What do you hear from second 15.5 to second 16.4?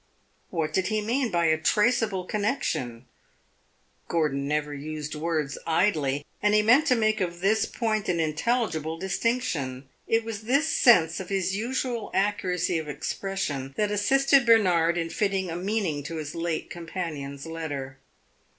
a meaning to his